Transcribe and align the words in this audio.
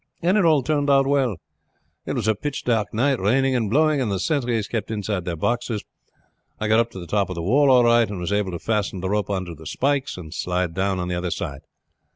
"It 0.23 0.35
all 0.35 0.63
turned 0.63 0.89
out 0.89 1.05
well. 1.05 1.35
It 2.07 2.15
was 2.15 2.27
a 2.27 2.33
pitch 2.33 2.63
dark 2.63 2.91
night, 2.91 3.19
raining 3.19 3.53
and 3.55 3.69
blowing, 3.69 4.01
and 4.01 4.11
the 4.11 4.19
sentries 4.19 4.67
kept 4.67 4.89
inside 4.89 5.25
their 5.25 5.35
boxes. 5.35 5.83
I 6.59 6.67
got 6.67 6.79
up 6.79 6.89
to 6.93 6.99
the 6.99 7.05
top 7.05 7.29
of 7.29 7.35
the 7.35 7.43
wall 7.43 7.69
all 7.69 7.83
right, 7.83 8.09
and 8.09 8.19
was 8.19 8.33
able 8.33 8.49
to 8.49 8.57
fasten 8.57 9.01
the 9.01 9.11
rope 9.11 9.29
on 9.29 9.45
to 9.45 9.53
the 9.53 9.67
spikes 9.67 10.17
and 10.17 10.33
slide 10.33 10.73
down 10.73 10.97
on 10.99 11.07
the 11.07 11.13
other 11.13 11.29
side. 11.29 11.61